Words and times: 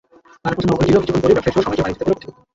তাঁরা 0.43 0.55
প্রথমে 0.57 0.73
অভয় 0.75 0.85
দিলেও 0.89 1.01
কিছুক্ষণ 1.03 1.21
পরেই 1.23 1.37
ব্যবসায়ীসহ 1.37 1.73
সবাইকে 1.77 1.81
বাইরে 1.85 1.97
যেতে 1.97 2.05
বলে 2.05 2.13
কর্তৃপক্ষ। 2.15 2.33